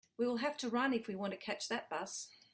[0.17, 2.27] We will have to run if we want to catch that bus.